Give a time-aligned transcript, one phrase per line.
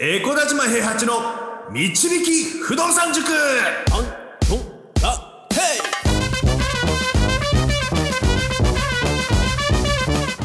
[0.00, 1.14] エコダ島平八の
[1.72, 3.26] 導き不動産塾。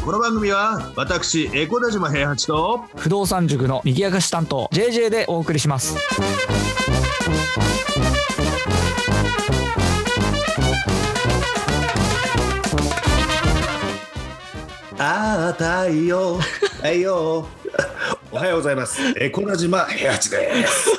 [0.04, 5.96] この番組は私エコダ島平八と不動産塾の右明かし担当 JJ でお送りします。
[14.98, 17.46] ああ太陽太陽
[18.34, 19.00] おはようございます。
[19.16, 20.90] エコダ島平八です。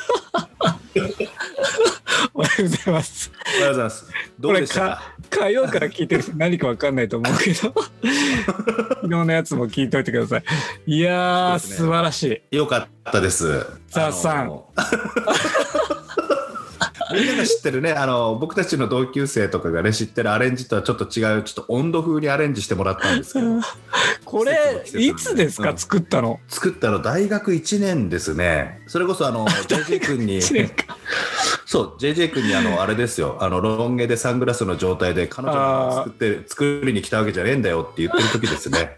[2.33, 3.29] おはようございます。
[3.57, 4.05] おはようございます。
[4.39, 4.79] どうでした？
[4.79, 7.57] か火曜から聞いてる人 何か分かんないと思うけど。
[7.57, 10.43] 昨日のやつも聞いといてください。
[10.85, 11.59] いやー、ね。
[11.59, 12.55] 素晴らしい。
[12.55, 13.65] よかったです。
[13.89, 14.61] ザさん
[17.13, 23.61] みんなが知ってるねあの僕たちの同級生とかがね知ってるアレンジとはちょっと違うちょっと温度風にアレンジしてもらったんですけど。
[24.25, 25.77] これいつですか、うん。
[25.77, 26.39] 作ったの？
[26.47, 28.81] 作ったの大学1年ですね。
[28.87, 30.97] それこそあの JJ 君に1年か。
[31.65, 33.37] そう JJ 君にあのあれですよ。
[33.39, 38.95] あのロン毛でサングラスの状態で彼女が作って作りに来たわけじゃねえんだよって言ってる時ですね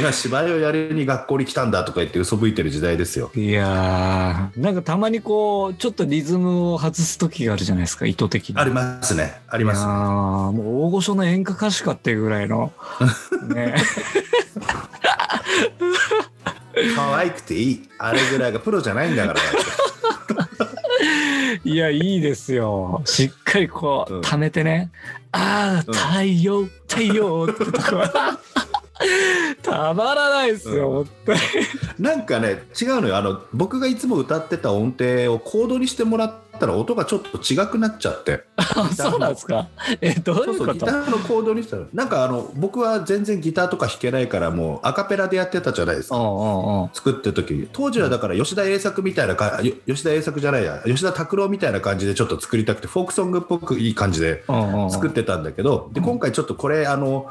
[0.00, 3.30] 俺は芝居をやりに学校に来たんだとか言って嘘吹いてる時代ですよ。
[3.34, 8.56] いやーなんかたまにこうちょっとリズムを外す時があるじゃないですか意図的に。
[8.56, 9.42] ありますね。
[9.46, 12.72] ありますいやーもう大御所の演歌歌手かっていうぐらいの
[13.54, 13.74] ね。
[16.96, 17.88] 可愛くていい。
[17.98, 19.40] あれぐらいがプロじゃないんだから。
[21.62, 23.02] いやいいですよ。
[23.04, 24.22] しっかりこう、うん。
[24.22, 24.90] 溜めてね。
[25.32, 25.94] ああうん。
[25.94, 27.96] 太陽太陽ってとこ。
[27.96, 28.38] は
[29.62, 31.38] たまらないですよ、本当に。
[31.98, 33.16] なんかね違うのよ。
[33.16, 38.44] あの僕がいつも歌ってた音程をコードにしてもらったら音がちょっと違くなっちゃって。
[38.56, 39.66] あそうなんですか。
[40.00, 46.16] えどうそいううことギターのコードにしたらなんかあの僕は全然ギターとか弾けないからもうアカペラでやってたじゃないですか。
[46.92, 47.68] 作ってる時。
[47.72, 54.44] 当時はだから吉田栄作みたいなかよ吉田栄作じゃないや吉田拓郎みたいな感じでちょっと作りたくてフォークソングっぽくいい感じで
[54.90, 57.26] 作ってたんだけどで今回ちょっとこれあの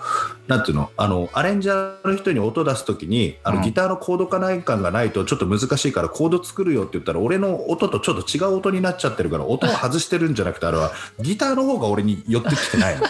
[0.48, 0.90] なんていうの？
[0.98, 3.56] あのアレンジャーの人に音出す時にあうん。
[3.58, 13.06] のギターのコード化内感がないとちょっと難しいからコード作るよって言ったら俺の音とちょっと違う音になっちゃってるから音を外してるんじゃなくてあれはギターの方が俺に寄ってきてないの。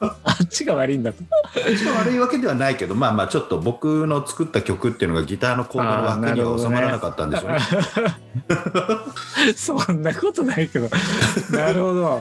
[0.00, 1.22] あっちが悪いんだと
[1.70, 7.58] 一番悪いわけではないけどまあまあちょっと僕の作った曲っていうのがギターのコードの枠には収まらなかったんでしょうね。
[9.56, 10.88] そんなことないけど
[11.50, 12.20] なるほどあ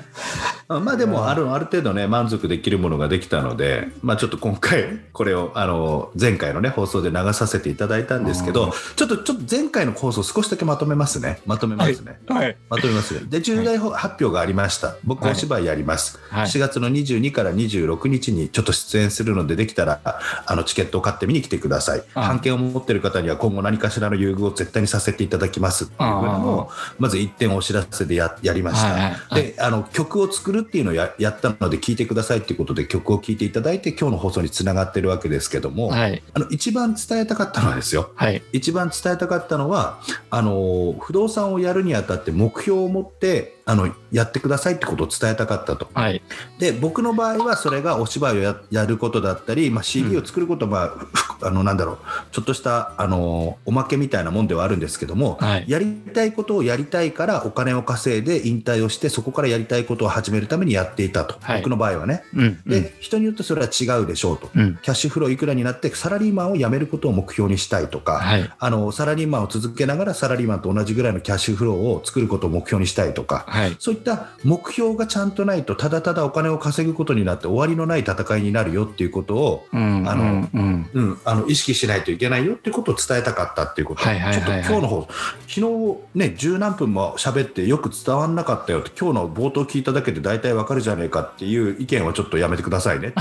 [0.80, 12.20] まあでもあるある程度ね満足できるものができたので、まあ、ちょっと今回これをあの前回のね放送で流させていただいたんですけどちょっとちょっと前回の放送少しだけまとめますねまとめますね。
[12.28, 13.22] はいまとめますね。
[13.28, 14.96] で、重大発表がありました。
[15.04, 16.20] 僕、はいお芝居やります。
[16.30, 20.02] はい4月の22から26日にちょっと出演するので、できたら、
[20.46, 22.04] あの、チケットを買って見に来てください。
[22.14, 28.92] あ版権を持ってる方には今後何かしらの優遇を絶対にさせていただきますっていうのを、まず一点お知らせでややりました。
[28.92, 36.24] はいはいはいで、あの、曲を作るっていうのをややったので、聞いてくださいっていうことで曲を聴いていただいて、今日の放送につながってるわけですけども、はい。
[36.34, 38.42] あの、一番伝えたかったのはですよ、はい。
[38.52, 45.88] 一番伝えたかったのはあの不動産をやるにあたって目標を持ってあのやってくださいってことを伝えたかったと。
[45.94, 46.22] はい。
[46.60, 51.98] で僕の場合はそれがお芝居をややることだったり、まあ、CD を作ることは、まあふあのなんだろう
[52.32, 55.66] ちょっとしたあのおまけみたいなもんではあるんですけども、はい。
[55.68, 61.58] やりたいことをやりたいからお金を稼いで引退をしてそこからやりたいことを始めるためにやっていたと、はい。
[61.60, 62.24] 僕の場合はね。
[62.36, 64.78] うんで、人によってそれは違うでしょうと、うん。
[64.82, 68.52] キャッシュフローいくらになってサラリーマンを辞めることを目標にしたいとか、はい。
[68.58, 73.76] あのサラリーマンを続けながらサラリーマンと同じぐらいのキャッシュフローを作ることを目標にしたいとか、はい。
[73.80, 80.90] そういった目標がちゃんとないとただただお金を稼ぐことになって終わりのない戦いになるよっていうことを、うんあのうんうん。
[80.94, 84.64] うん、あの意識しないといけないよっていうことを伝えたかったっていうこと、はいはいはいはい。
[84.66, 85.08] ちょっと今日の方
[85.48, 93.10] 昨日ね十何分も喋ってよく伝わんなかったよって今日の冒頭聞いただけで大体わかるじゃねえかっていう意見はちょっとやめてくださいね。
[93.10, 93.20] って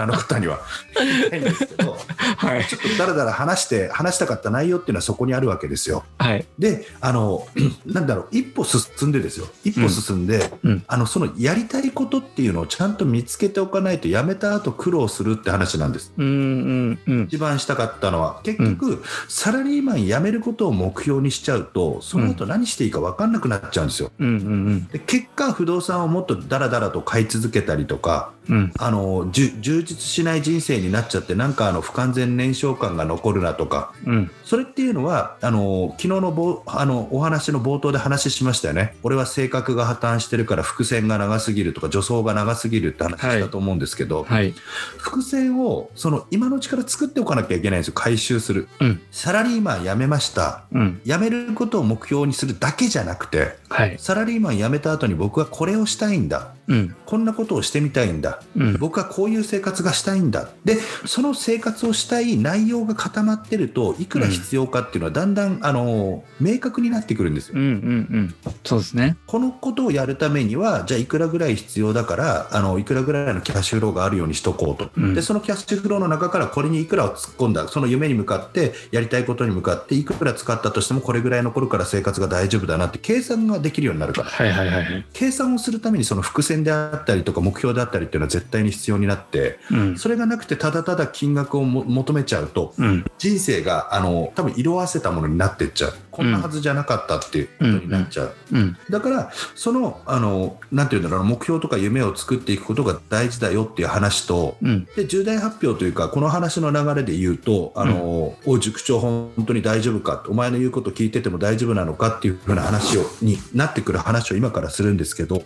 [0.00, 0.60] あの方には。
[0.96, 1.96] 言いたいんですけど。
[2.18, 2.64] はい。
[2.66, 6.04] ちょっとだらだら話して話したかった内容っていうのはそこにあるわけですよ。
[6.18, 6.46] はい。
[6.58, 7.46] であの
[7.86, 9.48] なんだろう一歩進んでですよ。
[9.64, 10.84] 一歩進んで、うん。
[10.86, 16.12] あのそのやりたいことっていうのをちゃんと見つけておかないとやめた後苦労するって話なんです。
[16.16, 24.10] うんうんうん一番したかったのは結局、サラリーマン辞めることを目標にしちゃうとその後何していいか分かんなくなっちゃうんですよ。
[24.18, 24.86] うんうん。
[24.88, 28.72] で結果不動産をもっとダラダラと買い続けたりとかうん。
[28.78, 33.92] あの充実しない人生になっちゃってなんかあの不完全燃焼感が残るなとか。
[34.06, 34.30] うん。
[34.44, 38.96] それっていうのはあの昨日のぼあのお話の冒頭で話しましたよね。
[39.02, 44.54] 俺は性格が破綻してるから伏線が長すぎるとか助走が長すぎるって話したと思うんですけど、はい。
[44.98, 47.94] 伏線をその今のうちから作っておかなきゃいけないんですよ。
[47.94, 48.68] 回収する。
[48.80, 49.00] うん。
[49.10, 50.64] サラリーマン辞めました。
[50.72, 51.00] うん。
[51.04, 53.96] 辞めることを目標にするだけじゃなくてはい。
[53.98, 56.96] サラリーマン辞めた後に僕はこれをしたいんだうん。
[57.04, 58.40] こんなことをしてみたいんだ。
[58.56, 58.76] うん。
[58.78, 60.48] 僕はこういう生活がしたいんだ。
[60.64, 60.76] で
[61.06, 67.54] その生活をしたい内容が固まってるといくら必要かっていうのはだんだん、あの明確になってくるんですよ。
[67.56, 67.72] うんうんう
[68.18, 68.34] ん。
[68.64, 69.16] そうですね。
[69.26, 75.14] このことをやるためにはじゃあいくらぐらい必要だからあのいくらぐらいのキャッシュフローがあるようにしとこうと、うん。
[75.14, 77.68] でそのキャッシュフローの中からこれにいくらを突っ込んだ。
[77.68, 84.28] その夢に向かってやりたいことに向かっていくら使ったとしてもこれぐらい残るから生活が大丈夫だなって計算ができるようになるから。
[84.28, 85.06] はいはいはいはい。
[85.12, 89.98] 計算をするためにその伏線であったりとか目標であったりっていうのは絶対に必要になってうん。
[89.98, 93.04] それがなくてただただ金額をも求めちゃうとうん。
[93.18, 95.94] 人生があの多分色あせたものになってっちゃう。
[96.10, 98.76] こんなはずじゃなかったっていうことになっちゃう、うん。
[98.88, 104.86] だからそのあのなんていうんだろうな目標とか夢を作っていくことが大事だよっていう話とうん。
[104.96, 115.42] で重大発表というかこの話の流れで言うと「あのおい塾長本当に大丈夫か?」お前の言うこと聞いてても大丈夫なのかっていうふうな話をになってくる話を今からするんですけど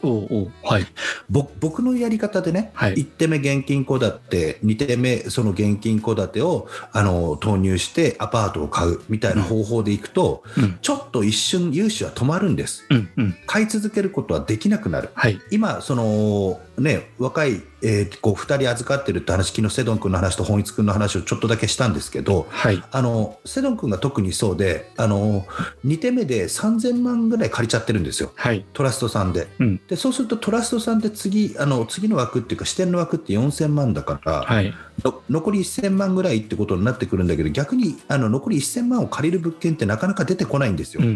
[0.62, 0.82] はい。
[0.82, 0.88] ぼ
[1.28, 2.94] 僕のやり方でね、はい。
[2.94, 10.78] 1手目現金戸建て2手目その現金戸建てをあの投入してアパートを買うみたいな方法でいくと、うん。
[10.80, 12.84] ちょっと一瞬融資は止まるんです。
[12.90, 13.36] うんうん。
[13.46, 15.10] 買い続けることはできなくなる。
[15.14, 15.40] はい。
[15.50, 22.82] 今そのね若い、えーこう2人預かってるって話昨日セドン君の話と本一君の話をちょっとだけしたんですけどはい。
[22.90, 25.46] あのセドン君が特にそうであの
[25.84, 28.32] 2手目で3000万ぐらい借りちゃってるんですよ。
[28.34, 28.64] はい。
[28.72, 29.48] トラストさんで。
[29.58, 29.80] うん。
[29.88, 34.74] でそうするとトラストさんって次あの次の枠っていうか支店の枠って4000万だから、はい。
[35.04, 41.02] の残り1000万ぐらいってことになってくるんだけど逆にあの残り1000万を借りる物件ってなかなか出てこないんですよ。
[41.02, 41.14] うんうん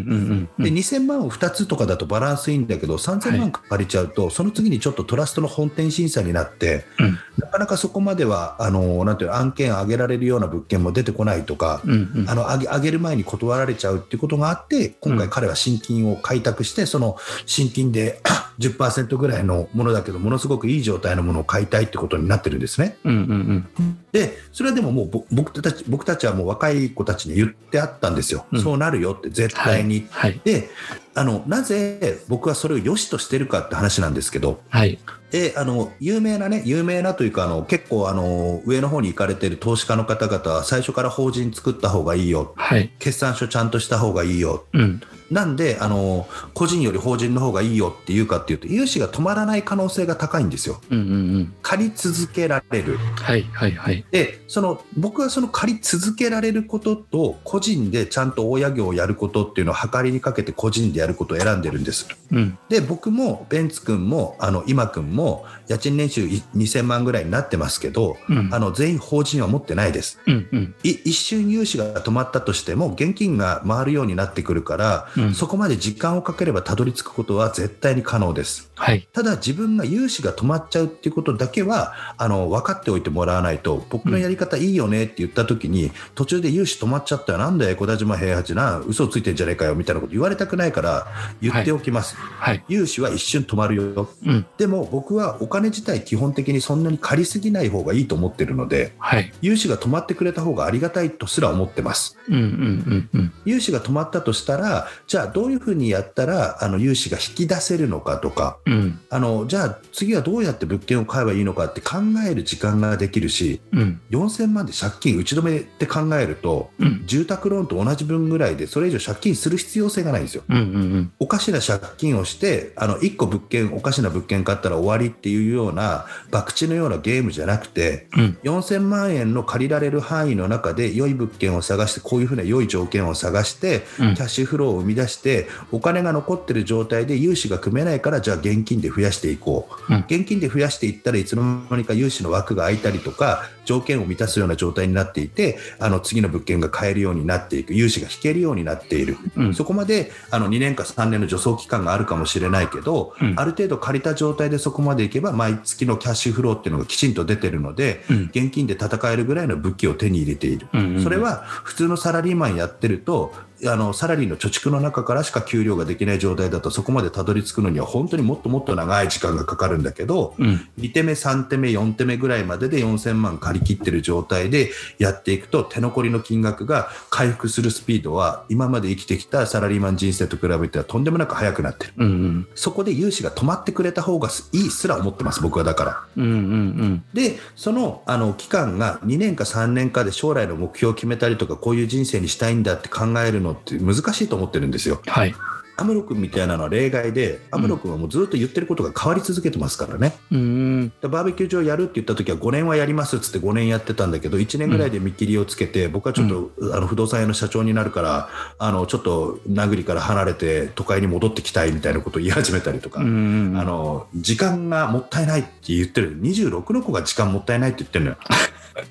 [0.57, 7.17] うんで2000万を2つとかだとバランスいいんだけど3000万借りちゃうと、その次にちょっとトラストの本店審査になってうん。
[7.37, 12.29] なかなかそこまではあのなんていうの案件上げられるような物件も出てこないとか、うんうん。
[12.29, 18.21] あの上げ上げる前に断られちゃうっていうことがあって今回彼は新金を開拓してその新金で
[18.59, 22.97] 10%ぐらいのものだけどものすごくいい状態のものを買いたいってことになってるんですね。
[23.03, 23.97] うんうんうん。
[24.11, 28.61] でそれはでももうぼ僕たち僕たちはもう若い子たちに言ってあったんですよ、うん。
[28.61, 30.07] そうなるよって絶対に。
[30.11, 30.39] はい。
[30.43, 30.69] で
[31.15, 34.99] あのなぜ僕はそれを良しとしてるかって話なんですけどはい
[35.33, 42.53] であの有名なね有名なというかあの結構あの上の方に行かれてる投資家の方々は最初から法人作った方がいいよ。
[42.55, 42.91] はい。
[42.99, 44.65] 決算書ちゃんとした方がいいよ。
[44.73, 45.01] うん
[45.33, 50.79] なんであの個人より法人の方がいいよっていうかっていうと融資が止まらない可能性が高いんですよ。
[50.91, 51.53] うんうんうん。
[51.63, 52.97] 借り続けられる。
[52.97, 54.05] はいはいはい。
[54.11, 62.07] でその僕はその借り続けられることと個人でちゃんと大家業をやることっていうのを計りにかけて個人でやることを選んでるんです。
[62.31, 62.57] うん。
[62.69, 68.49] で僕もベンツ君もあの今君も家賃年収い2000万ぐらいになってますけどうん。
[68.53, 70.19] あの全員法人は持ってないです。
[70.27, 70.75] うんうん。
[70.83, 78.71] い一瞬融資が止まったとしても現金が回るようになってくるから、うんそこまで時間をかければたどり着くことは絶対に可能です。
[78.75, 79.07] はい。
[79.13, 91.07] ただ自分が融資が止まっちゃうっていうことだけはあの分かっておいてもらわないと僕のやり方いいよねって言った時に、途中で融資止まっちゃったよなんだよ小田島平八な嘘ついてんじゃねえかよみたいなこと言われたくないから
[91.41, 92.63] 言っておきます、はい。
[92.67, 94.09] 融資は一瞬止まるよ。
[94.25, 94.45] うん。
[94.57, 99.31] でも僕はお金自体基本的にそんなに借りすぎない方がいいと思ってるのではい。
[99.41, 102.17] 融資が止まってくれた方がありがたいとすら思ってます。
[102.27, 103.33] うんうんうんうん。
[103.45, 108.99] 融資が止まったとしたらじゃあどういうふうにやったらあの融資が引き出せるのかとかうん。
[109.09, 111.97] あのじゃあ次はどうやって物件を買えばいいのかって考
[112.27, 114.01] える時間ができるしうん。
[114.11, 117.03] 4000万で借金打ち止めって考えるとうん。
[117.05, 120.43] 住宅ローンと同じ分ぐらいでそれ以上借金する必要性がないんですよ。
[120.49, 128.37] うんうんおかしな借金をしてあの1個物件おかしな物件買ったら終わりっていうような博打のようなゲームじゃなくてうん。
[128.43, 134.15] 4000万円の借りられる範囲の中で良い物件を探してこういうふうな良い条件を探してうん。
[134.15, 139.99] キャッシュフローを生み出してお金が残ってる状態で融資が組めないからじゃあ現金で増やしていこう、うん。
[140.01, 149.53] 現金で増やしていったらいつの間にか融資の枠が空いたりとか条件を満たすような状態になっていてあの次の物件が買えるようになっていく融資が引けるようになっている、うん。
[149.53, 153.33] そこまであの2年か3年の助走期間があるかもしれないけど、うん。
[153.37, 158.23] ある程度借りた状態でそこまでいけば毎月のキャッシュフローっていうのがきちんと出てるので、うん。
[158.25, 160.67] 現金で戦えるぐらいの武器を手に入れている。
[160.73, 163.33] うんうんそれは普通のサラリーマンやってると
[163.65, 170.67] あのサラリーの貯蓄の中からしか給料ができない状態だとそこまでたどり着くのには本当にもっともっと長い時間がかかるんだけど、うん。
[170.79, 181.93] 2手目3手目4手目ぐらいまでで4000万借り切ってる状態でやっていくと手残りの金額が回復するスピードは今まで生きてきたサラリーマン人生と比べてはとんでもなく速くなってる。
[181.97, 182.47] うんうん。
[182.55, 186.03] そこで融資が止まってくれた方がいいすら思ってます僕はだから。
[186.17, 195.01] うんうんでそのあの期間が2年か3年かで将来の目標を決めたりとかこういう人生にしたいんだって考えるのって難しいと思ってるんですよ。
[195.05, 195.33] はい
[195.75, 200.13] アムロ君みたいなのは例外でアムロ君はもうずっと言ってることが変わり続けてますからね。
[200.31, 200.89] うん。
[201.01, 218.17] でバーベキュー場やるって言った時は5年はやりますっつって5年やってたんだけど1年ぐらいで見切りをつけて、僕はちょっと、あの不動産屋の社長になるからあのちょっと殴りから離れて都会に戻ってきたいみたいなことを言い始めたりとか、うんあの時間がもったいないって言ってる26の子が時間もったいないって言ってるのよ。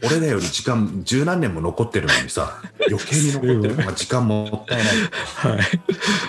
[0.04, 3.74] 俺らより時間十何年も残ってるのにさ余計に残ってる。
[3.74, 4.86] 子が時間もったいない。
[5.56, 5.60] はい。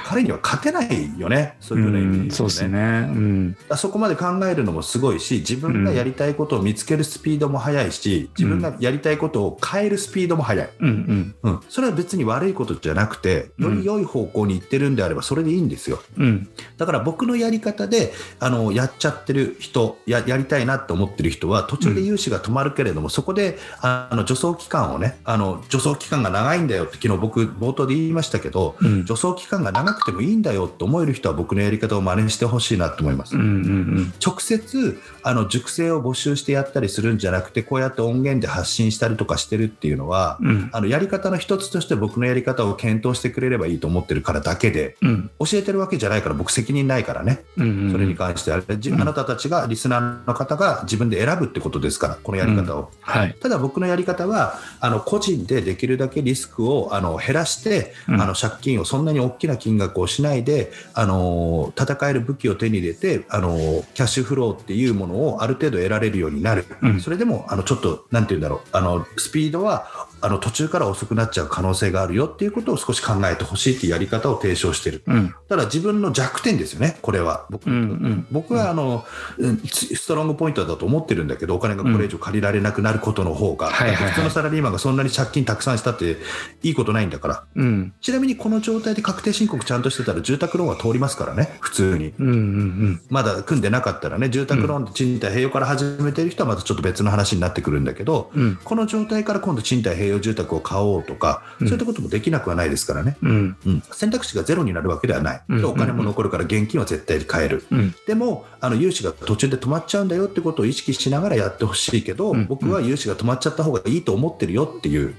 [0.06, 2.80] 彼には勝てないよねそういうふうな意味で言うとそうですね。
[2.80, 3.58] うん。
[3.70, 16.02] あそこまで考えるのもすごいし自分がやりたいことを見つけるスピードも速いし、自分がやりたいことを変えるスピードも速い、うんうん、それは別に悪いことじゃなくてより良い方向に行ってるんであればそれでいいんですよ。
[16.18, 16.24] うん。
[16.24, 29.06] うんだから僕のやり方であのやっちゃってる人ややりたいなって思ってる人は途中で融資が止まるけれども、そこであの助走期間をねあの助走期間が長いんだよって昨日僕冒頭で言いましたけど、うん。
[29.06, 33.36] 助走期間が長くてもいいんだよって思える人は僕のやり方を真似してほしいなと思います。
[33.36, 40.70] うんうん直接あの熟成を募集してやったりするんじゃなくてこうやって音源で発信したりとかしてるっていうのは、うん。
[40.72, 45.32] あのやり方の一つとして僕のやり方を検討してくれればいいと思ってるからだけでうん。
[45.40, 47.44] 教えてるわけじゃないから僕責任ないからね。
[47.58, 49.02] うんそれに関しては、じうん。
[49.02, 52.92] あなたたちがリスナーの方が自分で選ぶってことですからこのやり方を。
[53.02, 53.36] はい。
[53.40, 58.22] ただ僕のやり方はあの個人でできるだけリスクをあの減らして、うん。
[58.22, 63.56] あの借金をそんなに大きな金額をしないであの戦える武器を手に入れてあの
[63.94, 67.00] キャッシュフローっていうものをある程度得られるようになる、うん。
[67.00, 68.60] それでもあのちょっとなんて言うんだろう。
[68.72, 75.04] あのスピードはあの途中から遅くなっちゃう可能性があるよっていうことを少し考えてほしいっていうやり方を提唱してる。
[75.06, 77.46] うんただ自分の弱点ですよね、これは。
[77.52, 79.06] 僕うんうん僕はあの、
[79.38, 86.18] うんスストロングポイントだと思ってるんだけど、お金がこれ以上借りられなくなることの方が、はいはいはいだって普通のサラリーマンがそんなに借金たくさんしたって
[86.64, 87.44] いいことないんだから。
[87.56, 92.14] うんちなみにこの状態で確定申告ちゃんとしてたら住宅ローンは通りますからね、普通に。
[92.20, 101.68] うんうんまだ組んでなかったらね、住宅ローンで賃貸併用から始めてる人はまたちょっと別の話になってくるんだけど、うんこの状態から今度賃貸併用住宅を買おうとか、うん。
[101.68, 103.18] そういったこともできなくはないですからね。
[103.22, 103.58] うん。
[103.66, 107.96] うん、選択肢がゼロになるわけではない、お金も残るから現金は絶対に買える、うん。
[108.08, 112.46] でもあの融資が途中で止まっちゃうんだよってことを意識しながらやってほしいけど、うん。
[112.48, 115.16] 僕は融資が止まっちゃった方がいいと思ってるよっていう。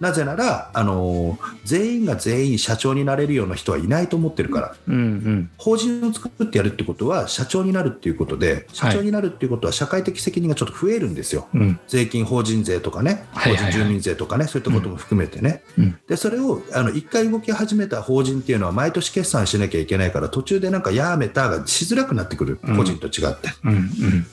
[0.00, 4.74] なぜなら、あの全員が全員社長になれるような人はいないと思ってるから。
[5.58, 11.48] 法人を作ってやるってことは社長になるっていうことで社長になるっていうことは社会的責任がちょっと増えるんですよ。
[11.54, 11.80] うん。
[11.88, 15.98] 税金法人税とかね、法人住民税とかね、そういったことも含めてね、うん。
[16.06, 22.76] でそれをあの1回動き始めた法人っていうのは、毎年決算しなきゃいけないから、途中でなんかやめたがしづらくなってくる、うん。
[22.76, 23.50] 個人と違って。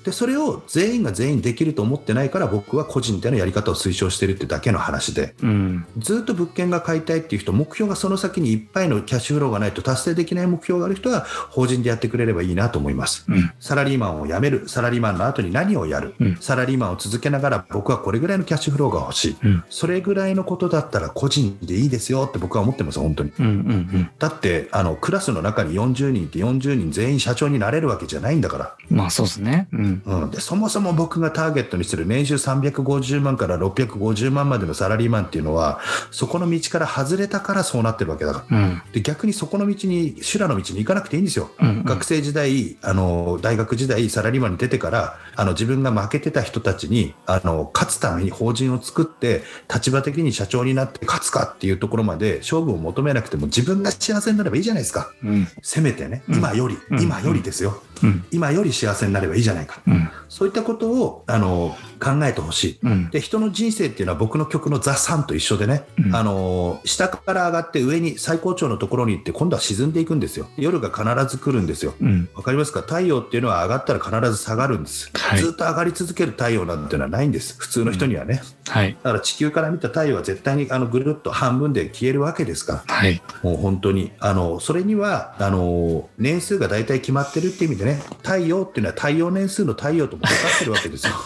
[0.04, 5.86] でそれを全員が全員できると思ってないから、僕は個人でのやり方を推奨してるってだけの話で、うん。
[5.98, 13.26] ずっと物件が買いたいっていう人、目標がその先にいっぱいのキャッシュフローがないと達成できない目標がある人は、法人でやってくれればいいなと思います。
[13.28, 13.52] うん。
[13.60, 16.38] サラリーマンを辞める、サラリーマンの後に何をやる、うん。
[16.40, 23.32] サラリーマンを続けながら僕はこれぐらいのキャッシュフローが欲しい、うんそれぐらいのことだったら個人でいいですよって僕は思ってます、本当に。
[23.40, 29.68] うんうんだってあのクラスの中に40人いて40人全員社長になれるわけじゃないんだから、うんまあそうですね。
[29.72, 30.02] うん。
[30.06, 35.80] うん、でそもそも僕がターゲットにする年収350万から650万までのサラリーマンっていうのは
[36.12, 38.58] そこの道から外れたからそうなってるわけだから。
[38.58, 38.82] うん。
[38.94, 41.84] で逆にそこの道に修羅の道に行かなくていいんですよ、うんうん。
[41.84, 55.12] 学生時代あの大学時代サラリーマンに出てからあの自分が負けてた人たちにあの勝つために法人を作って立場的に社長になって勝つかっていうところまで勝負を求めなくても自分が幸せになればいいじゃないですか。
[55.24, 55.48] うん。
[55.62, 56.36] せめてね、うん。
[56.36, 57.02] 今より、うん。
[57.02, 57.82] 今よりですよ。
[58.04, 58.26] うん。
[58.32, 59.82] 今より幸せになればいいじゃないか。
[59.88, 60.10] うん。
[60.30, 62.80] そういったことをあの考えてほしい。
[62.84, 63.10] うん。
[63.10, 66.16] で人の人生っていうのは僕の曲の「ザ・サンと一緒でね、うん。
[66.16, 70.48] あの下から上がって上に最高潮のところに行って今度は沈んでいくんですよ。
[70.58, 71.94] 夜が必ず来るんですよ。
[72.00, 72.30] うん。
[72.36, 72.82] わかりますか？
[72.82, 75.40] 太陽っていうのは上がったら必ず下がるんです、はい。
[75.40, 77.56] ずっと上がり続ける太陽なんていうのはないんです。
[77.58, 78.98] 普通の人にはね、はい。
[79.04, 91.14] だから地球から見た太陽は絶対にあのぐるっと半分で消えるわけですからはいもう本当にあのそれにはあの年数が大体決まってるっていう意味でね太陽っていうのは太陽年数の太陽ともかかってるわけですよ。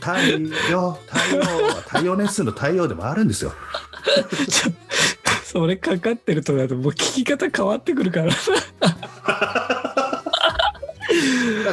[0.00, 0.12] 太
[0.70, 3.52] 陽太陽は太陽年数の太陽でもあるんですよ。
[5.44, 8.32] それかかってるとなるともう聞き方変わってくるから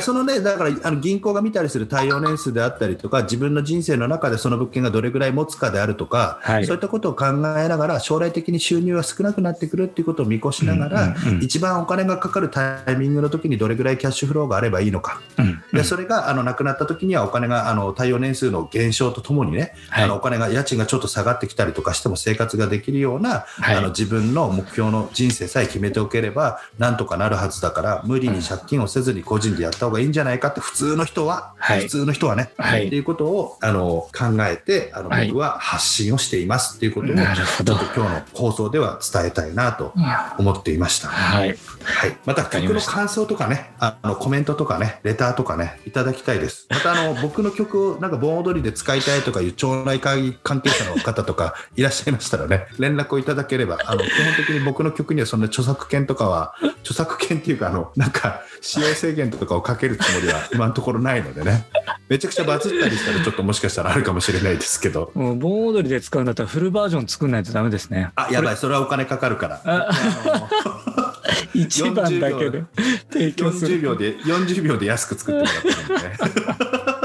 [0.01, 6.65] そのねだからあの銀行が見たりする太陽年数であったりとか自分の人生の中でその物件がどれぐらい持つかであるとか、はい。
[6.65, 11.43] そういったことを考えながら将来的に収入が少なくなってくるっていうことを見越しながら、うんうんうん。
[11.43, 15.21] 一番お金がかかるタイミングの時にどれぐらいキャッシュフローがあればいいのか。
[15.37, 20.03] うんでそれがあのなくなった時にはお金があの対応年数の減少とともにね、はい。
[20.05, 23.75] あのお金が家賃がちょっと下がってきたりとかしても生活ができるような、はい。
[23.75, 31.81] あの自分の目標の人生さえ決めておければなんとかなるはずだから無理に借金をせずに個人でやった方がいいんじゃないかって普通の人は、はい。
[31.81, 32.87] 普通の人はね、はい。
[32.87, 35.27] っていうことをあの考えてあのはい。
[35.27, 37.73] 僕は発信をしていますっていうことを、なるほど。
[37.73, 39.93] 今日の放送では伝えたいなと
[40.37, 41.07] 思っていました。
[41.07, 41.57] はい。
[41.83, 42.47] はい、また。
[42.61, 46.67] 曲の感想とかね、あのコメントとかね、レターとかね、いただきたいです。
[46.69, 61.65] またあの 僕の曲をなんか盆踊りで使いたいとかいう町内会関係者の方とかいらっしゃいましたらね、連絡をいただければ、あの基本的に僕の曲にはそんな著作権とかは、著作権っていうかあのなんか使用制限とかをかけるつもりは今のところないのでね、
[62.09, 69.61] めちゃくちゃバズったりしたらちょっともしかしたらあるかもしれないですけど、もう盆踊りで使うんだったらフルバージョン作んないとダメですねあやばいそれはお金かかるから。
[69.65, 69.89] あ
[71.53, 72.63] 一番だけで
[73.11, 76.96] 提供す40る秒で40秒で安く作ってもらってるんでね。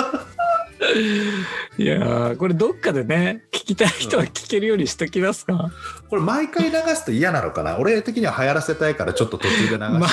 [1.78, 5.70] いやーこれどっかでね聞きたい人は聞けるようにしときますか、
[6.10, 7.78] これ毎回流すと嫌なのかな？
[7.78, 10.10] 俺的には流行らせたいからちょっと途中で流 毎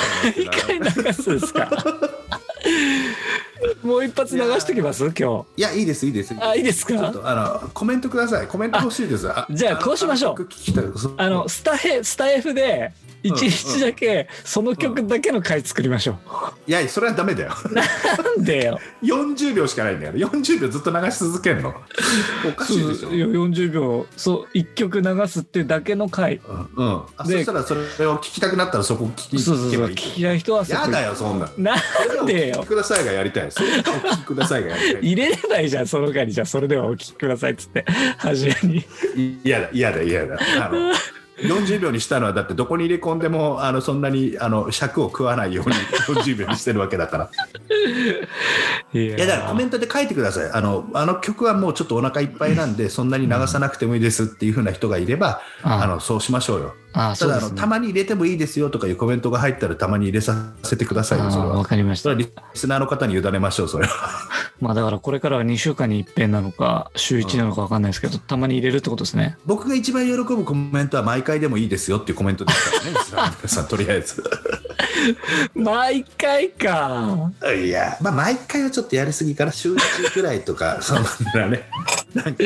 [0.50, 1.70] 回流すんですか？
[3.84, 5.04] もう一発流しときます？
[5.18, 6.34] 今いやいいですいいです。
[6.34, 8.48] 日あいいですちょっかとあのコメントください。
[8.48, 9.30] コメント欲しいです。
[9.30, 10.48] あじゃあこうしましょう。
[11.18, 12.92] あのスタヘスタ F で
[13.24, 16.20] 一日だけその曲だけの回作りましょ
[16.68, 17.54] いやそれはダメだよ。
[17.70, 17.82] う、な
[18.36, 18.80] んでよ。
[19.04, 20.14] 40秒しかないんだよ。
[20.14, 21.74] 40秒ずっと流し続けるの。
[22.48, 23.08] おかしいでしょ。
[23.08, 26.38] そういや40秒そう1曲流すってだけの回。
[26.38, 27.04] うんうん。
[27.18, 30.82] あそでしたらそれを聞きたくなったらそこ聞きそうそうそう聞きたい人はそこ。
[30.82, 31.50] やだよそんな。
[31.58, 31.76] な
[32.24, 32.60] んでよ。
[32.60, 33.52] お聞きくださいがやりたい。
[33.52, 35.02] それをお聞きくださいがやりたい。
[35.02, 36.34] 入れればいいじゃんその回に。
[36.34, 37.86] じゃあそれではお聞きくださいっつって
[38.18, 38.86] 初めに。
[39.44, 40.38] 嫌だ嫌だ嫌だ。
[40.62, 40.94] あの
[41.42, 45.76] 40秒にしたのはだってどこに入れ込んでもあのそんなにあの尺を食わないように
[46.22, 47.30] 40秒にしてるわけだから。
[48.94, 50.52] いいやだからコメントで書いてください。
[50.52, 56.74] あのあの曲はもうちょっとお腹いっぱいなんでそんなに流さなくてもいいですっていう風な人がいればああのそうしましょうよ。
[56.94, 57.42] あたそうですね。
[57.42, 62.14] だあのたまに入れてもいいですよとかいうコメントが入ったらたまに入れさせてくださいよそれあわはかりました。
[62.14, 64.20] リスナーの方に委ねましょうそれは
[64.60, 69.38] まあだからこれからは2週間に一遍なのか週1なのか分かんないですけど、たまに入れるってことですね。
[69.46, 74.24] 僕が一番喜ぶコメントは毎回でもいいですよっていうコメントですからね さんとりあえず
[75.56, 77.32] 毎回か。
[77.56, 81.70] いや、まあ、毎回はちょっとやりすぎから週1くらいとか、 そんなね、
[82.14, 82.46] なんかち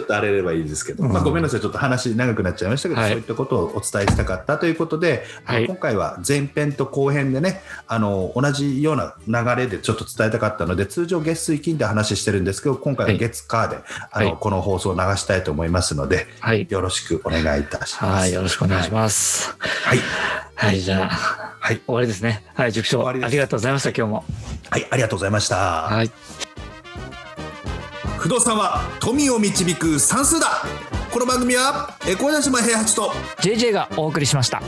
[0.00, 1.12] ょっと荒れればいいですけど、うん。
[1.12, 3.10] まあ、ごめんなさい、ちょっと話長くなっちゃいましたけど、はい。
[3.10, 13.78] そういったことをお伝えしたかったということで、あのはい今回は前編と後編でねあの、同じような流れでちょっと伝えたかったので、通常月水金で話してるんですけど、今回は月火で、
[14.10, 14.36] あのはい。
[14.38, 16.66] この放送を流したいと思いますので、はい。
[16.68, 18.22] よろしくお願いいたします。
[18.22, 19.54] はいよろしくお願いします。
[19.60, 19.98] はい。
[20.54, 21.80] はい、じゃあはい。
[21.86, 22.42] 終わりですね。
[22.54, 23.90] はい塾長ありがとうございました。
[23.90, 24.24] 今日も。
[24.68, 24.86] はい。
[24.90, 25.56] ありがとうございました。
[25.56, 26.10] はい。
[28.18, 30.64] 不動産は富を導く算数だ。
[31.12, 33.10] この番組はえ小柳島平八と
[33.42, 34.62] JJ がお送りしました